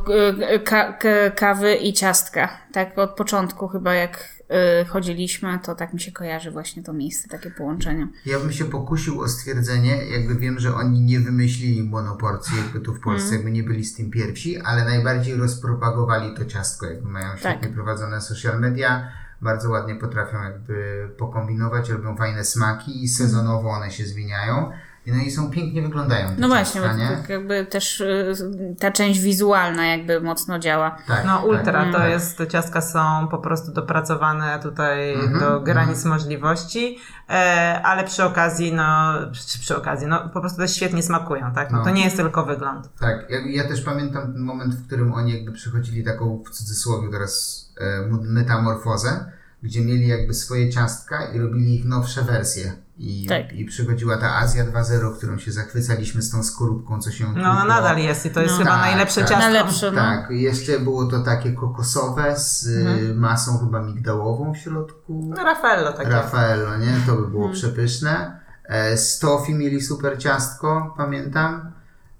e, 0.49 0.59
ka- 0.59 0.93
ka- 0.93 1.29
kawy 1.35 1.75
i 1.75 1.93
ciastka. 1.93 2.49
Tak 2.73 2.97
od 2.97 3.09
początku 3.15 3.67
chyba 3.67 3.93
jak 3.93 4.29
e, 4.49 4.85
chodziliśmy, 4.85 5.59
to 5.63 5.75
tak 5.75 5.93
mi 5.93 5.99
się 5.99 6.11
kojarzy 6.11 6.51
właśnie 6.51 6.83
to 6.83 6.93
miejsce, 6.93 7.27
takie 7.29 7.51
połączenie. 7.51 8.07
Ja 8.25 8.39
bym 8.39 8.51
się 8.51 8.65
pokusił 8.65 9.21
o 9.21 9.27
stwierdzenie, 9.27 10.05
jakby 10.05 10.35
wiem, 10.35 10.59
że 10.59 10.75
oni 10.75 11.01
nie 11.01 11.19
wymyślili 11.19 11.83
monoporcji 11.83 12.57
jakby 12.57 12.79
tu 12.79 12.93
w 12.93 12.99
Polsce, 12.99 13.23
Mhm. 13.25 13.33
jakby 13.35 13.51
nie 13.51 13.63
byli 13.63 13.85
z 13.85 13.95
tym 13.95 14.11
pierwsi, 14.11 14.57
ale 14.57 14.85
najbardziej 14.85 15.35
rozpropagowali 15.35 16.33
to 16.37 16.45
ciastko, 16.45 16.85
jakby 16.85 17.09
mają 17.09 17.29
Tak. 17.29 17.39
świetnie 17.39 17.67
prowadzone 17.69 18.21
social 18.21 18.59
media, 18.59 19.11
bardzo 19.41 19.69
ładnie 19.69 19.95
potrafią 19.95 20.43
jakby 20.43 21.07
pokombinować, 21.17 21.89
robią 21.89 22.15
fajne 22.17 22.45
smaki 22.45 23.03
i 23.03 23.07
sezonowo 23.07 23.69
one 23.69 23.91
się 23.91 24.05
zmieniają. 24.05 24.71
I 25.09 25.13
No 25.13 25.23
i 25.23 25.31
są 25.31 25.51
pięknie 25.51 25.81
wyglądają. 25.81 26.27
No 26.37 26.47
właśnie, 26.47 26.81
bo 26.81 26.87
ciastka, 26.87 27.15
tak 27.17 27.29
jakby 27.29 27.65
też 27.65 28.01
e, 28.01 28.33
ta 28.79 28.91
część 28.91 29.19
wizualna 29.19 29.85
jakby 29.85 30.21
mocno 30.21 30.59
działa. 30.59 30.97
Tak, 31.07 31.25
No 31.25 31.39
ultra, 31.45 31.83
tak. 31.83 31.93
to 31.93 32.07
jest, 32.07 32.37
te 32.37 32.47
ciastka 32.47 32.81
są 32.81 33.27
po 33.31 33.37
prostu 33.37 33.71
dopracowane 33.71 34.59
tutaj 34.63 35.13
Mhm, 35.13 35.39
do 35.39 35.59
granic 35.61 36.05
możliwości, 36.05 36.97
e, 37.29 37.81
ale 37.83 38.03
przy 38.03 38.23
okazji, 38.23 38.73
no, 38.73 39.13
przy, 39.31 39.59
przy 39.59 39.77
okazji, 39.77 40.07
no 40.07 40.29
po 40.33 40.39
prostu 40.39 40.57
też 40.61 40.75
świetnie 40.75 41.03
smakują, 41.03 41.51
tak? 41.55 41.71
No, 41.71 41.77
No. 41.77 41.83
to 41.83 41.89
nie 41.89 42.03
jest 42.03 42.17
tylko 42.17 42.45
wygląd. 42.45 42.89
Tak, 42.99 43.25
ja, 43.29 43.37
ja 43.63 43.67
też 43.69 43.81
pamiętam 43.81 44.33
ten 44.33 44.41
moment, 44.41 44.75
w 44.75 44.87
którym 44.87 45.13
oni 45.13 45.33
jakby 45.33 45.51
przechodzili 45.51 46.03
taką 46.03 46.43
w 46.45 46.49
cudzysłowie 46.49 47.07
teraz 47.11 47.65
e, 47.81 48.01
metamorfozę, 48.21 49.31
gdzie 49.63 49.81
mieli 49.81 50.07
jakby 50.07 50.33
swoje 50.33 50.69
ciastka 50.69 51.25
i 51.31 51.39
robili 51.39 51.75
ich 51.75 51.85
nowsze 51.85 52.21
wersje. 52.21 52.73
I, 52.97 53.25
Tak. 53.29 53.53
i 53.53 53.65
przychodziła 53.65 54.17
ta 54.17 54.35
Azja 54.35 54.65
2.0, 54.65 55.17
którą 55.17 55.37
się 55.37 55.51
zachwycaliśmy 55.51 56.21
z 56.21 56.31
tą 56.31 56.43
skorupką, 56.43 57.01
co 57.01 57.11
się 57.11 57.23
No, 57.23 57.29
no 57.29 57.35
tłukło. 57.51 57.63
nadal 57.65 57.97
jest 57.97 58.25
i 58.25 58.29
to 58.29 58.41
jest 58.41 58.53
No. 58.53 58.57
chyba 58.59 58.69
Tak, 58.71 58.81
najlepsze 58.81 59.21
tak. 59.21 59.29
ciastko. 59.29 59.45
Najlepsze, 59.51 59.91
no. 59.91 59.97
Tak, 59.97 60.27
jeszcze 60.31 60.79
było 60.79 61.05
to 61.05 61.19
takie 61.19 61.51
kokosowe 61.53 62.39
z 62.39 62.67
Mhm. 62.67 63.17
masą 63.19 63.57
chyba 63.57 63.81
migdałową 63.81 64.53
w 64.53 64.57
środku. 64.57 65.25
No 65.37 65.43
Raffaello 65.43 65.93
takie. 65.93 66.09
Raffaello, 66.09 66.77
nie? 66.77 66.93
To 67.05 67.15
by 67.15 67.27
było 67.27 67.45
Mhm. 67.45 67.53
przepyszne. 67.53 68.39
E, 68.65 68.97
z 68.97 69.19
tofi 69.19 69.55
mieli 69.55 69.81
super 69.81 70.17
ciastko, 70.17 70.93
pamiętam. 70.97 71.71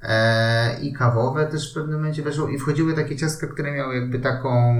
E, 0.02 0.80
I 0.82 0.94
kawowe 0.94 1.48
też 1.48 1.72
w 1.72 1.76
pewnym 1.76 1.96
momencie 2.00 2.24
weszło. 2.24 2.48
I 2.48 2.60
wchodziły 2.60 2.94
takie 2.94 3.16
ciastka, 3.16 3.48
które 3.48 3.72
miały 3.72 3.96
jakby 3.96 4.20
taką 4.20 4.76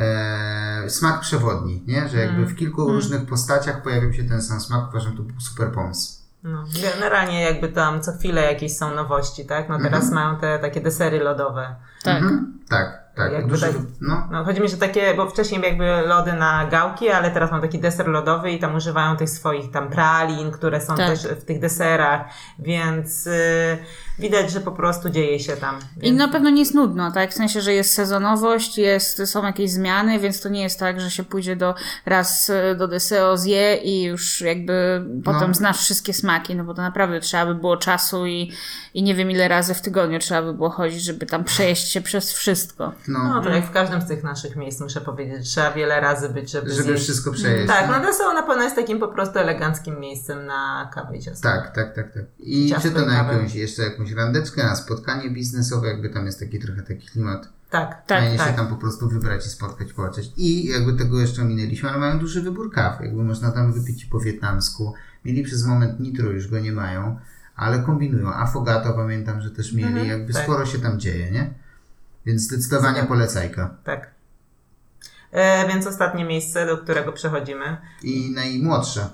e, 0.00 0.90
smak 0.90 1.20
przewodni, 1.20 1.82
nie? 1.86 2.08
Że 2.08 2.18
jakby 2.18 2.46
w 2.46 2.56
kilku 2.56 2.84
różnych 2.88 3.26
postaciach 3.26 3.82
pojawił 3.82 4.12
się 4.12 4.24
ten 4.24 4.42
sam 4.42 4.60
smak. 4.60 4.88
Uważam, 4.88 5.16
to 5.16 5.22
był 5.22 5.40
super 5.40 5.72
pomysł. 5.72 6.20
No, 6.42 6.64
generalnie 6.82 7.42
jakby 7.42 7.68
tam 7.68 8.00
co 8.02 8.12
chwilę 8.12 8.42
jakieś 8.52 8.76
są 8.76 8.94
nowości, 8.94 9.46
tak? 9.46 9.68
No 9.68 9.78
teraz 9.78 10.04
Mhm. 10.04 10.14
mają 10.14 10.40
te 10.40 10.58
takie 10.58 10.80
desery 10.80 11.18
lodowe. 11.18 11.74
Tak. 12.02 12.16
Mhm. 12.16 12.58
Tak, 12.68 13.00
tak. 13.16 13.32
Jakby 13.32 13.48
Duży, 13.50 13.66
tak- 13.66 13.76
no, 14.00 14.28
No, 14.30 14.44
chodzi 14.44 14.60
mi, 14.60 14.68
że 14.68 14.76
takie, 14.76 15.14
bo 15.14 15.30
wcześniej 15.30 15.62
jakby 15.62 15.84
lody 16.06 16.32
na 16.32 16.66
gałki, 16.66 17.08
ale 17.10 17.30
teraz 17.30 17.50
mam 17.50 17.60
taki 17.60 17.78
deser 17.78 18.08
lodowy 18.08 18.50
i 18.50 18.58
tam 18.58 18.74
używają 18.74 19.16
tych 19.16 19.30
swoich 19.30 19.70
tam 19.70 19.90
pralin, 19.90 20.50
które 20.52 20.80
są 20.80 20.96
Tak. 20.96 21.06
też 21.06 21.22
w 21.26 21.44
tych 21.44 21.60
deserach, 21.60 22.20
więc 22.58 23.26
y, 23.26 23.78
widać, 24.20 24.50
że 24.50 24.60
po 24.60 24.72
prostu 24.72 25.10
dzieje 25.10 25.40
się 25.40 25.56
tam. 25.56 25.78
I 25.96 26.00
Więc, 26.00 26.18
na 26.18 26.28
pewno 26.28 26.50
nie 26.50 26.60
jest 26.60 26.74
nudno, 26.74 27.12
tak? 27.12 27.30
W 27.30 27.34
sensie, 27.34 27.60
że 27.60 27.74
jest 27.74 27.92
sezonowość, 27.94 28.78
jest, 28.78 29.22
są 29.26 29.46
jakieś 29.46 29.70
zmiany, 29.70 30.18
więc 30.18 30.40
to 30.40 30.48
nie 30.48 30.62
jest 30.62 30.78
tak, 30.78 31.00
że 31.00 31.10
się 31.10 31.24
pójdzie 31.24 31.56
do 31.56 31.74
raz 32.06 32.50
e, 32.50 32.74
do 32.74 32.88
Deseo 32.88 33.36
zje 33.36 33.76
i 33.76 34.02
już 34.02 34.40
jakby 34.40 35.04
potem 35.24 35.48
No. 35.48 35.54
znasz 35.54 35.78
wszystkie 35.80 36.12
smaki, 36.14 36.54
no 36.56 36.64
bo 36.64 36.74
to 36.74 36.82
naprawdę 36.82 37.20
trzeba 37.20 37.46
by 37.46 37.54
było 37.54 37.76
czasu 37.76 38.26
i, 38.26 38.52
i 38.94 39.02
nie 39.02 39.14
wiem 39.14 39.30
ile 39.30 39.48
razy 39.48 39.74
w 39.74 39.80
tygodniu 39.80 40.18
trzeba 40.18 40.42
by 40.42 40.54
było 40.54 40.70
chodzić, 40.70 41.02
żeby 41.02 41.26
tam 41.26 41.44
przejeść 41.44 41.88
się 41.88 42.00
przez 42.00 42.32
wszystko. 42.32 42.92
no 43.08 43.18
no, 43.34 43.42
to 43.42 43.48
jak 43.50 43.66
w 43.66 43.70
każdym 43.70 44.00
z 44.00 44.06
tych 44.08 44.24
naszych 44.24 44.56
miejsc 44.56 44.80
muszę 44.80 45.00
powiedzieć, 45.00 45.50
trzeba 45.50 45.70
wiele 45.72 46.00
razy 46.00 46.28
być, 46.28 46.50
żeby, 46.50 46.70
żeby 46.70 46.82
zjeść. 46.82 47.02
wszystko 47.04 47.32
przejeść. 47.32 47.68
Tak, 47.68 47.88
no. 47.88 47.98
no 47.98 48.06
Deseo 48.06 48.32
na 48.32 48.42
pewno 48.42 48.62
jest 48.64 48.76
takim 48.76 48.98
po 49.00 49.08
prostu 49.08 49.38
eleganckim 49.38 50.00
miejscem 50.00 50.46
na 50.46 50.90
kawę 50.94 51.16
i 51.16 51.20
ciasto. 51.22 51.48
Tak, 51.48 51.74
tak, 51.74 51.94
tak, 51.94 52.12
tak. 52.14 52.22
I 52.38 52.68
Ciasto 52.70 52.88
czy 52.88 52.94
to 52.94 53.02
i 53.02 53.06
na 53.06 53.14
jakąś, 53.14 53.54
jeszcze 53.54 53.82
jakąś 53.82 54.09
randeczkę, 54.12 54.62
na 54.62 54.76
spotkanie 54.76 55.30
biznesowe, 55.30 55.88
jakby 55.88 56.08
tam 56.10 56.26
jest 56.26 56.40
taki 56.40 56.58
trochę 56.58 56.82
taki 56.82 57.06
klimat. 57.08 57.48
Tak, 57.70 58.06
Tak, 58.06 58.20
Fajnie 58.20 58.38
się 58.38 58.44
tak. 58.44 58.56
tam 58.56 58.66
po 58.68 58.76
prostu 58.76 59.08
wybrać 59.08 59.46
i 59.46 59.48
spotkać, 59.48 59.92
połączyć. 59.92 60.32
I 60.36 60.66
jakby 60.66 60.92
tego 60.92 61.20
jeszcze 61.20 61.44
minęliśmy, 61.44 61.88
ale 61.90 61.98
mają 61.98 62.18
duży 62.18 62.42
wybór 62.42 62.72
kaw. 62.72 63.00
Jakby 63.00 63.24
można 63.24 63.50
tam 63.50 63.72
wypić 63.72 64.04
po 64.04 64.20
wietnamsku. 64.20 64.94
Mieli 65.24 65.42
przez 65.42 65.66
moment 65.66 66.00
nitro, 66.00 66.30
już 66.30 66.48
go 66.48 66.58
nie 66.60 66.72
mają, 66.72 67.18
ale 67.56 67.78
kombinują. 67.82 68.34
Affogato 68.34 68.92
pamiętam, 68.92 69.40
że 69.40 69.50
też 69.50 69.72
mieli. 69.72 69.88
Mhm, 69.88 70.08
jakby 70.08 70.32
tak. 70.32 70.42
sporo 70.42 70.66
się 70.66 70.78
tam 70.78 71.00
dzieje, 71.00 71.30
nie? 71.30 71.54
Więc 72.26 72.42
zdecydowanie 72.42 73.02
polecajka. 73.02 73.74
tak. 73.84 74.10
E, 75.32 75.68
więc 75.68 75.86
ostatnie 75.86 76.24
miejsce, 76.24 76.66
do 76.66 76.78
którego 76.78 77.12
przechodzimy. 77.12 77.76
I 78.02 78.32
najmłodsza 78.34 79.10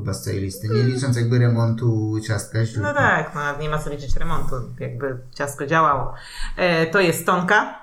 chyba 0.00 0.14
z 0.14 0.22
tej 0.24 0.40
listy, 0.40 0.68
nie 0.68 0.82
licząc 0.82 1.16
jakby 1.16 1.38
remontu 1.38 2.20
ciastka 2.26 2.64
źródła. 2.64 2.92
No 2.92 2.98
tak, 2.98 3.34
no, 3.34 3.62
nie 3.62 3.68
ma 3.68 3.78
co 3.78 3.90
liczyć 3.90 4.16
remontu, 4.16 4.54
jakby 4.80 5.18
ciasko 5.34 5.66
działało. 5.66 6.14
E, 6.56 6.86
to 6.86 7.00
jest 7.00 7.26
Tonka 7.26 7.78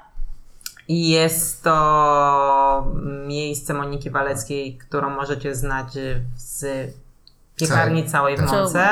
i 0.88 1.10
jest 1.10 1.64
to 1.64 2.94
miejsce 3.28 3.74
Moniki 3.74 4.10
Waleckiej, 4.10 4.78
którą 4.78 5.10
możecie 5.10 5.56
znać 5.56 5.94
z 6.36 6.66
piekarni 7.56 8.10
całej 8.10 8.38
w 8.38 8.40
Tak. 8.40 8.50
Mące. 8.50 8.88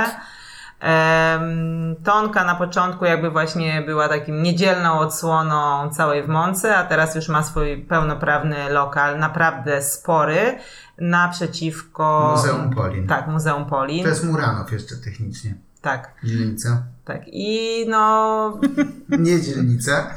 Tonka 2.03 2.43
na 2.43 2.55
początku 2.55 3.05
jakby 3.05 3.31
właśnie 3.31 3.81
była 3.81 4.09
takim 4.09 4.43
niedzielną 4.43 4.99
odsłoną 4.99 5.89
całej 5.89 6.23
w 6.23 6.27
Mące, 6.27 6.77
a 6.77 6.83
teraz 6.83 7.15
już 7.15 7.29
ma 7.29 7.43
swój 7.43 7.77
pełnoprawny 7.77 8.69
lokal, 8.69 9.19
naprawdę 9.19 9.81
spory, 9.81 10.57
naprzeciwko... 10.97 12.33
Muzeum 12.37 12.69
Polin. 12.69 13.07
Tak, 13.07 13.27
Muzeum 13.27 13.65
Polin. 13.65 14.03
To 14.03 14.09
jest 14.09 14.23
Muranów 14.23 14.71
jeszcze 14.71 14.95
technicznie. 14.95 15.55
Tak, 15.81 16.11
Dzielnica. 16.23 16.83
tak. 17.05 17.21
I 17.25 17.85
no, 17.89 18.59
Nie 19.09 19.41
dzielnica. 19.41 19.91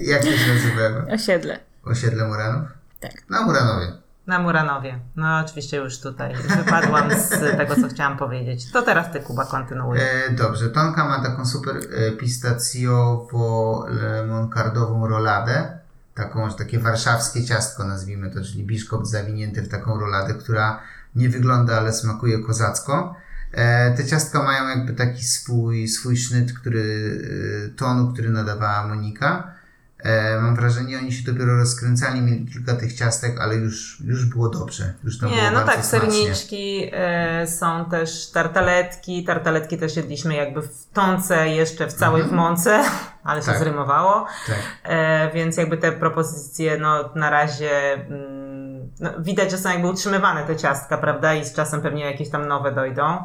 Jak 0.00 0.20
to 0.20 0.30
się 0.30 0.54
nazywa? 0.54 1.14
Osiedle. 1.14 1.58
Osiedle 1.84 2.28
Muranów? 2.28 2.68
Tak. 3.00 3.12
Na 3.30 3.42
Muranowie. 3.42 4.05
Na 4.26 4.38
Muranowie. 4.38 4.98
No 5.16 5.38
oczywiście 5.38 5.76
już 5.76 6.00
tutaj 6.00 6.34
wypadłam 6.56 7.10
z 7.10 7.28
tego, 7.56 7.76
co 7.76 7.88
chciałam 7.88 8.18
powiedzieć. 8.18 8.72
To 8.72 8.82
teraz 8.82 9.12
ty, 9.12 9.20
Kuba, 9.20 9.44
kontynuuj. 9.44 9.98
E, 9.98 10.30
dobrze, 10.30 10.70
Tonka 10.70 11.04
ma 11.04 11.22
taką 11.22 11.46
super 11.46 11.76
e, 11.76 11.80
pistacjowo-monkardową 12.12 15.08
roladę. 15.08 15.78
Taką, 16.14 16.52
takie 16.52 16.78
warszawskie 16.78 17.44
ciastko 17.44 17.84
nazwijmy 17.84 18.30
to, 18.30 18.44
czyli 18.44 18.64
biszkopt 18.64 19.06
zawinięty 19.06 19.62
w 19.62 19.68
taką 19.68 20.00
roladę, 20.00 20.34
która 20.34 20.80
nie 21.14 21.28
wygląda, 21.28 21.76
ale 21.76 21.92
smakuje 21.92 22.38
kozacko. 22.38 23.14
E, 23.52 23.96
te 23.96 24.06
ciastka 24.06 24.42
mają 24.42 24.68
jakby 24.68 24.92
taki 24.92 25.24
swój, 25.24 25.88
swój 25.88 26.16
sznyt, 26.16 26.52
który, 26.52 27.18
e, 27.66 27.68
tonu, 27.68 28.12
który 28.12 28.30
nadawała 28.30 28.86
Monika. 28.86 29.55
E, 29.98 30.40
mam 30.40 30.56
wrażenie, 30.56 30.98
oni 30.98 31.12
się 31.12 31.32
dopiero 31.32 31.56
rozkręcali, 31.56 32.20
mieli 32.20 32.46
kilka 32.46 32.74
tych 32.76 32.92
ciastek, 32.92 33.40
ale 33.40 33.54
już, 33.54 34.00
już 34.00 34.24
było 34.24 34.48
dobrze. 34.48 34.94
Już 35.04 35.18
to 35.18 35.26
Nie, 35.26 35.50
no 35.50 35.60
tak, 35.60 35.84
smacznie. 35.84 36.10
serniczki, 36.10 36.90
e, 36.92 37.46
są 37.46 37.84
też 37.84 38.30
tartaletki. 38.30 39.24
Tartaletki 39.24 39.78
też 39.78 39.96
jedliśmy 39.96 40.34
jakby 40.34 40.62
w 40.62 40.86
tonce, 40.92 41.48
jeszcze 41.48 41.86
w 41.86 41.92
całej 41.92 42.22
w 42.22 42.32
mące, 42.32 42.84
ale 43.24 43.40
się 43.40 43.46
Tak. 43.46 43.58
zrymowało. 43.58 44.26
Tak. 44.46 44.56
E, 44.84 45.30
więc 45.34 45.56
jakby 45.56 45.76
te 45.76 45.92
propozycje, 45.92 46.78
no 46.78 47.10
na 47.14 47.30
razie 47.30 47.92
mm, 47.94 48.90
no, 49.00 49.10
widać, 49.18 49.50
że 49.50 49.58
są 49.58 49.68
jakby 49.70 49.88
utrzymywane 49.88 50.44
te 50.46 50.56
ciastka, 50.56 50.98
prawda? 50.98 51.34
I 51.34 51.44
z 51.44 51.52
czasem 51.54 51.82
pewnie 51.82 52.04
jakieś 52.04 52.30
tam 52.30 52.48
nowe 52.48 52.72
dojdą. 52.72 53.24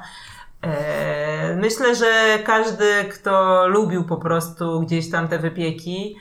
E, 0.62 1.56
myślę, 1.56 1.96
że 1.96 2.40
każdy, 2.46 3.04
kto 3.04 3.68
lubił 3.68 4.04
po 4.04 4.18
prostu 4.18 4.82
gdzieś 4.82 5.12
tam 5.12 5.28
te 5.28 5.40
wypieki 5.40 6.16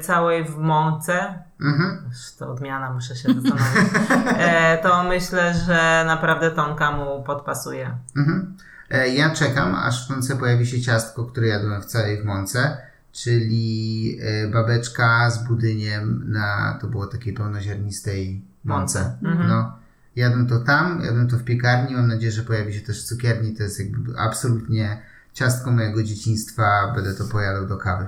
całej 0.00 0.44
w 0.44 0.56
mące, 0.58 1.34
Mhm. 1.60 2.10
To 2.38 2.52
odmiana, 2.52 2.92
muszę 2.92 3.16
się 3.16 3.28
zastanowić, 3.34 3.92
e, 4.38 4.78
to 4.82 5.04
myślę, 5.04 5.54
że 5.54 6.04
naprawdę 6.06 6.50
tonka 6.50 6.92
mu 6.92 7.22
podpasuje. 7.22 7.96
Mhm. 8.16 8.56
E, 8.90 9.08
Ja 9.08 9.30
czekam, 9.30 9.74
aż 9.74 10.04
w 10.04 10.08
końcu 10.08 10.36
pojawi 10.36 10.66
się 10.66 10.80
ciastko, 10.80 11.24
które 11.24 11.46
jadłem 11.46 11.82
w 11.82 11.84
całej 11.84 12.22
w 12.22 12.24
mące, 12.24 12.78
czyli 13.12 14.18
e, 14.22 14.48
babeczka 14.48 15.30
z 15.30 15.44
budyniem 15.48 16.24
na, 16.32 16.78
to 16.80 16.86
było 16.86 17.06
takiej 17.06 17.32
pełnoziarnistej 17.32 18.44
mące. 18.64 19.16
Mhm. 19.22 19.48
No. 19.48 19.72
Jadłem 20.16 20.46
to 20.46 20.58
tam, 20.58 21.00
jadłem 21.04 21.28
to 21.28 21.36
w 21.36 21.44
piekarni. 21.44 21.94
Mam 21.96 22.08
nadzieję, 22.08 22.32
że 22.32 22.42
pojawi 22.42 22.74
się 22.74 22.80
też 22.80 23.04
w 23.04 23.08
cukierni. 23.08 23.56
To 23.56 23.62
jest 23.62 23.80
jakby 23.80 24.18
absolutnie 24.18 25.02
ciastko 25.32 25.70
mojego 25.70 26.02
dzieciństwa. 26.02 26.92
Będę 26.94 27.14
to 27.14 27.24
pojadał 27.24 27.66
do 27.66 27.76
kawy. 27.76 28.06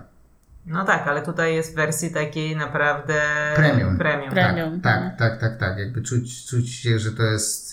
No 0.66 0.84
tak, 0.84 1.08
ale 1.08 1.22
tutaj 1.22 1.54
jest 1.54 1.72
w 1.72 1.76
wersji 1.76 2.10
takiej 2.10 2.56
naprawdę 2.56 3.22
Premium. 3.56 3.98
premium. 3.98 4.30
Pre- 4.30 4.32
Premium. 4.32 4.80
Tak, 4.80 5.02
tak, 5.02 5.18
tak, 5.18 5.40
tak, 5.40 5.58
tak. 5.58 5.78
Jakby 5.78 6.02
czuć, 6.02 6.46
czuć 6.46 6.70
się, 6.74 6.98
że 6.98 7.12
to 7.12 7.22
jest 7.22 7.71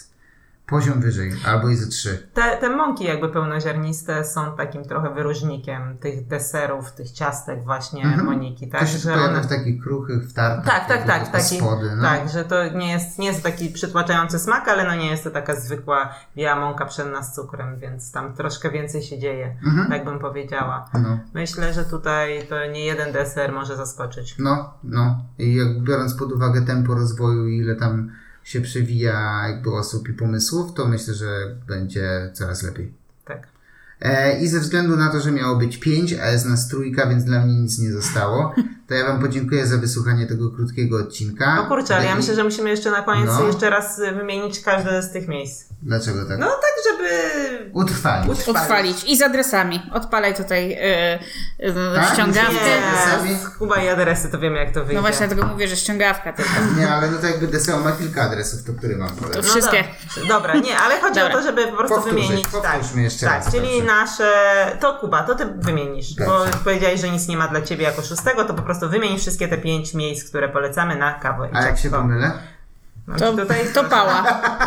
poziom 0.70 1.02
wyżej, 1.02 1.32
albo 1.46 1.70
i 1.70 1.76
ze 1.76 1.88
trzy. 1.90 2.30
Te, 2.34 2.58
te 2.58 2.70
mąki 2.70 3.04
jakby 3.04 3.30
pełnoziarniste 3.30 4.26
są 4.26 4.56
takim 4.58 4.84
trochę 4.84 5.14
wyróżnikiem 5.14 5.98
tych 5.98 6.28
deserów, 6.28 6.92
tych 6.92 7.12
ciastek 7.12 7.64
właśnie 7.64 8.04
Mhm. 8.04 8.26
Moniki, 8.26 8.68
tak? 8.70 8.82
to 8.82 8.88
się 8.88 8.98
Że 8.98 9.10
pojawia 9.14 9.30
one- 9.30 9.42
w 9.44 9.48
takich 9.48 9.84
kruchych, 9.84 10.24
w 10.30 10.34
tartach. 10.34 10.66
Tak, 10.66 10.88
tak, 10.88 11.08
tak. 11.08 11.22
jakby 11.22 11.32
Taki, 11.38 11.58
Spody, 11.58 11.96
no. 11.96 12.04
Tak, 12.04 12.30
że 12.30 12.46
to 12.46 12.70
nie 12.70 12.92
jest, 12.92 13.20
nie 13.20 13.28
jest 13.28 13.44
taki 13.44 13.70
przytłaczający 13.70 14.40
smak, 14.40 14.68
ale 14.68 14.84
no 14.88 14.96
nie 14.96 15.08
jest 15.12 15.24
to 15.24 15.30
taka 15.32 15.56
zwykła 15.56 16.14
biała 16.36 16.60
mąka 16.62 16.86
pszenna 16.86 17.24
z 17.24 17.36
cukrem, 17.36 17.80
więc 17.80 18.12
tam 18.12 18.34
troszkę 18.34 18.72
więcej 18.72 19.04
się 19.04 19.20
dzieje, 19.20 19.56
Mhm. 19.68 19.90
tak 19.90 20.06
bym 20.06 20.20
powiedziała. 20.20 20.90
No, 20.94 21.20
Myślę, 21.34 21.74
że 21.74 21.86
tutaj 21.86 22.48
to 22.50 22.66
nie 22.66 22.86
jeden 22.86 23.14
deser 23.14 23.52
może 23.52 23.76
zaskoczyć. 23.78 24.36
no, 24.40 24.74
no. 24.84 25.24
I 25.38 25.56
jak 25.56 25.84
biorąc 25.84 26.14
pod 26.16 26.32
uwagę 26.32 26.62
tempo 26.62 26.94
rozwoju 26.96 27.48
i 27.48 27.58
ile 27.58 27.76
tam 27.76 28.12
się 28.50 28.62
przewija 28.62 29.48
jakby 29.48 29.72
osób 29.72 30.10
i 30.10 30.13
pomysłów, 30.13 30.74
to 30.74 30.88
myślę, 30.88 31.13
że 31.13 31.56
będzie 31.68 32.32
coraz 32.34 32.63
lepiej. 32.63 32.94
Tak. 33.25 33.48
E, 34.01 34.39
I 34.41 34.48
ze 34.48 34.60
względu 34.60 34.98
na 34.98 35.10
to, 35.10 35.20
że 35.20 35.32
miało 35.32 35.56
być 35.56 35.77
5, 35.77 36.13
a 36.13 36.32
jest 36.32 36.46
nas 36.46 36.68
trójka, 36.68 37.10
więc 37.10 37.24
dla 37.24 37.46
mnie 37.46 37.56
nic 37.56 37.79
nie 37.79 37.91
zostało, 37.91 38.56
to 38.89 38.93
ja 38.96 39.08
Wam 39.08 39.22
podziękuję 39.22 39.67
za 39.67 39.77
wysłuchanie 39.77 40.27
tego 40.27 40.50
krótkiego 40.51 40.98
odcinka. 40.98 41.55
No 41.55 41.65
kurczę, 41.65 41.96
ale 41.96 42.05
ja 42.05 42.15
myślę, 42.15 42.36
że 42.36 42.43
musimy 42.43 42.69
jeszcze 42.69 42.91
na 42.91 43.01
koniec 43.01 43.29
No. 43.39 43.48
jeszcze 43.48 43.69
raz 43.69 44.00
y, 44.00 44.12
wymienić 44.12 44.60
każde 44.63 45.01
z 45.01 45.12
tych 45.12 45.27
miejsc. 45.27 45.63
Dlaczego 45.81 46.25
tak? 46.25 46.39
No 46.39 46.48
tak, 46.48 46.72
żeby 46.89 47.10
Utrwalić. 47.74 48.29
utrwalić. 48.29 48.50
Odpalić. 48.62 49.03
I 49.03 49.17
z 49.17 49.22
adresami. 49.22 49.81
Odpalaj 49.93 50.36
tutaj 50.36 50.69
yy, 50.69 50.75
yy, 51.67 51.74
Tak? 51.96 52.13
ściągawkę. 52.13 52.53
Nie, 53.25 53.39
Kuba 53.60 53.81
i 53.84 53.88
adresy, 53.89 54.29
to 54.29 54.39
wiemy 54.39 54.58
jak 54.60 54.72
to 54.74 54.79
wyjdzie. 54.79 54.96
No 54.96 55.01
właśnie 55.01 55.27
dlatego 55.27 55.48
mówię, 55.48 55.67
że 55.67 55.75
ściągawka 55.75 56.34
tylko. 56.34 56.51
Nie, 56.77 56.89
ale 56.91 57.12
no 57.12 57.17
to 57.17 57.27
jakby 57.27 57.48
Deseo 57.48 57.79
ma 57.79 57.91
kilka 57.91 58.22
adresów, 58.22 58.63
to 58.63 58.74
który 58.74 58.98
mam 58.98 59.10
To 59.10 59.15
polecić? 59.22 59.46
wszystkie. 59.46 59.84
Dobra, 60.15 60.27
dobra, 60.27 60.53
nie, 60.55 60.77
ale 60.77 61.00
chodzi 61.01 61.19
Dobra. 61.19 61.34
o 61.34 61.38
to, 61.38 61.43
żeby 61.43 61.67
po 61.67 61.77
prostu 61.77 61.96
Powtórzyć, 61.96 62.22
wymienić. 62.27 62.48
powtórzmy 62.48 62.93
tak, 62.93 63.03
jeszcze 63.03 63.25
tak, 63.25 63.36
raz, 63.46 63.53
czyli 63.53 63.67
proszę. 63.69 63.86
nasze. 63.86 64.31
To 64.79 64.93
Kuba, 65.00 65.24
to 65.24 65.36
ty 65.36 65.46
wymienisz, 65.46 66.15
bo 66.15 66.25
Dobrze. 66.25 66.51
powiedziałeś, 66.63 67.01
że 67.01 67.10
nic 67.10 67.27
nie 67.27 67.38
ma 67.38 67.48
dla 67.48 67.62
ciebie 67.62 67.84
jako 67.84 68.01
szóstego, 68.01 68.46
to 68.46 68.53
po 68.53 68.62
prostu 68.62 68.78
wymień 68.88 69.17
wszystkie 69.19 69.48
te 69.48 69.57
pięć 69.57 69.93
miejsc, 69.93 70.29
które 70.29 70.50
polecamy 70.50 70.95
na 70.95 71.13
kawę. 71.13 71.50
i 71.53 71.55
A 71.55 71.62
jak 71.62 71.77
się 71.79 71.89
pomylę? 71.89 72.31
No, 73.07 73.15
To, 73.15 73.33
tutaj 73.33 73.59
to 73.74 73.83
pała. 73.83 74.24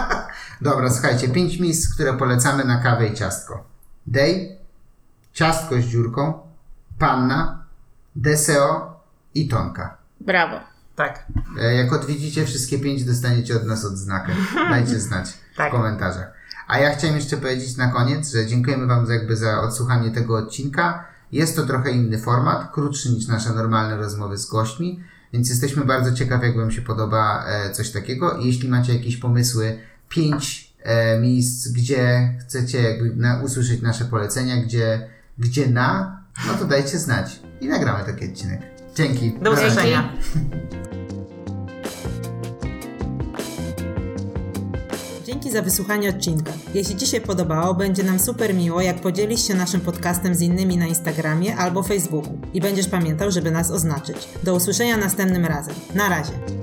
Dobra, 0.61 0.91
słuchajcie, 0.91 1.29
pięć 1.29 1.59
miejsc, 1.61 1.95
które 1.95 2.13
polecamy 2.15 2.65
na 2.65 2.83
kawę 2.83 3.07
i 3.07 3.15
ciastko. 3.15 3.65
Day, 4.07 4.57
ciastko 5.33 5.75
z 5.75 5.85
dziurką, 5.85 6.39
panna, 6.99 7.65
deseo 8.17 9.01
i 9.35 9.49
tonka. 9.49 9.97
Brawo. 10.21 10.61
Tak. 10.97 11.27
E, 11.61 11.75
Jak 11.75 11.93
odwiedzicie 11.93 12.47
wszystkie 12.47 12.79
pięć, 12.79 13.05
dostaniecie 13.05 13.57
od 13.57 13.67
nas 13.67 13.85
odznakę. 13.85 14.33
Dajcie 14.71 15.01
znać 15.01 15.29
w 15.29 15.57
Tak. 15.57 15.73
komentarzach. 15.73 16.33
A 16.69 16.79
ja 16.79 16.95
chciałem 16.95 17.17
jeszcze 17.17 17.37
powiedzieć 17.37 17.77
na 17.77 17.89
koniec, 17.89 18.33
że 18.33 18.47
dziękujemy 18.47 18.87
Wam 18.87 19.07
za, 19.07 19.15
jakby 19.15 19.37
za 19.37 19.61
odsłuchanie 19.61 20.11
tego 20.11 20.37
odcinka. 20.37 21.05
Jest 21.33 21.57
to 21.57 21.67
trochę 21.67 21.91
inny 21.91 22.19
format, 22.19 22.73
krótszy 22.73 23.11
niż 23.11 23.27
nasze 23.27 23.53
normalne 23.53 23.97
rozmowy 23.97 24.39
z 24.39 24.47
gośćmi, 24.47 25.01
więc 25.33 25.49
jesteśmy 25.49 25.85
bardzo 25.85 26.13
ciekawi, 26.13 26.47
jak 26.47 26.57
Wam 26.57 26.71
się 26.71 26.83
podoba 26.83 27.45
e, 27.47 27.71
coś 27.71 27.91
takiego. 27.91 28.39
I 28.39 28.47
jeśli 28.47 28.69
macie 28.69 28.95
jakieś 28.95 29.17
pomysły, 29.17 29.79
pięć 30.09 30.75
e, 30.83 31.21
miejsc, 31.21 31.69
gdzie 31.69 32.35
chcecie 32.41 32.83
jakby 32.83 33.17
na, 33.17 33.43
usłyszeć 33.43 33.83
nasze 33.83 34.05
polecenia, 34.05 34.57
gdzie, 34.57 35.09
gdzie 35.39 35.67
na, 35.67 36.21
no 36.47 36.55
to 36.55 36.65
dajcie 36.65 36.99
znać 36.99 37.41
i 37.61 37.69
nagramy 37.69 38.05
taki 38.05 38.31
odcinek. 38.31 38.61
Dzięki. 38.95 39.33
Do 39.43 39.53
usłyszenia. 39.53 40.13
Dzięki 45.33 45.51
za 45.51 45.63
wysłuchanie 45.63 46.09
odcinka. 46.09 46.53
Jeśli 46.75 46.97
Ci 46.97 47.07
się 47.07 47.21
podobało, 47.21 47.75
będzie 47.75 48.03
nam 48.03 48.19
super 48.19 48.55
miło, 48.55 48.81
jak 48.81 49.01
podzielisz 49.01 49.47
się 49.47 49.55
naszym 49.55 49.81
podcastem 49.81 50.35
z 50.35 50.41
innymi 50.41 50.77
na 50.77 50.87
Instagramie 50.87 51.57
albo 51.57 51.83
Facebooku 51.83 52.39
i 52.55 52.61
będziesz 52.61 52.89
pamiętał, 52.89 53.31
żeby 53.31 53.51
nas 53.51 53.71
oznaczyć. 53.71 54.17
Do 54.43 54.55
usłyszenia 54.55 54.97
następnym 54.97 55.47
razem. 55.47 55.75
Na 55.95 56.09
razie. 56.09 56.62